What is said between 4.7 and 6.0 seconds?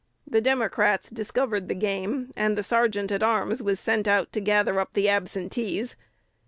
up the absentees.